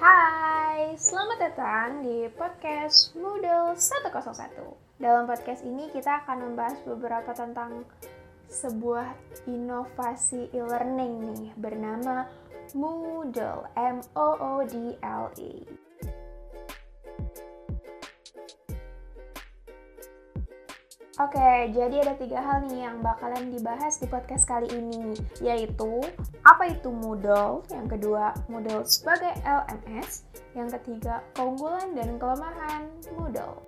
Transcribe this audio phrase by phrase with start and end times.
[0.00, 4.96] Hai, selamat datang di podcast Moodle 101.
[4.96, 7.84] Dalam podcast ini kita akan membahas beberapa tentang
[8.48, 9.12] sebuah
[9.44, 12.24] inovasi e-learning nih bernama
[12.72, 15.52] Moodle, M-O-O-D-L-E.
[21.18, 25.98] Oke, jadi ada tiga hal nih yang bakalan dibahas di podcast kali ini, yaitu
[26.46, 30.22] apa itu Moodle, yang kedua Moodle sebagai LMS,
[30.54, 32.86] yang ketiga keunggulan dan kelemahan
[33.18, 33.58] Moodle.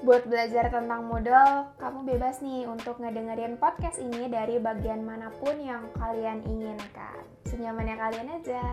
[0.00, 5.60] Buat belajar tentang Moodle, kamu bebas nih untuk ngedengerin podcast ini dari bagian mana pun
[5.60, 7.20] yang kalian inginkan.
[7.44, 8.64] Senyamannya kalian aja.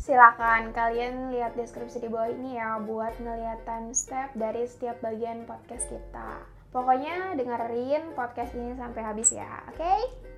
[0.00, 5.92] Silakan kalian lihat deskripsi di bawah ini ya buat ngeliatan step dari setiap bagian podcast
[5.92, 6.40] kita.
[6.72, 9.76] Pokoknya dengerin podcast ini sampai habis ya, oke?
[9.76, 10.29] Okay?